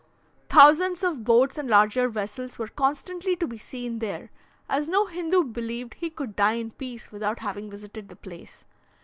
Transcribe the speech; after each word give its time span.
Thousands 0.49 1.03
of 1.03 1.23
boats 1.23 1.59
and 1.59 1.69
larger 1.69 2.09
vessels 2.09 2.57
were 2.57 2.67
constantly 2.69 3.35
to 3.35 3.45
be 3.45 3.59
seen 3.59 3.99
there, 3.99 4.31
as 4.67 4.89
no 4.89 5.05
Hindoo 5.05 5.43
believed 5.43 5.93
he 5.93 6.09
could 6.09 6.35
die 6.35 6.53
in 6.53 6.71
peace 6.71 7.11
without 7.11 7.37
having 7.37 7.69
visited 7.69 8.09
the 8.09 8.15
place. 8.15 8.65